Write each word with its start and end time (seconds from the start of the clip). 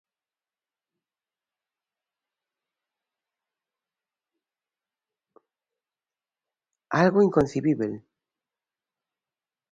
¡Algo 7.01 7.21
inconcibíbel! 7.27 7.93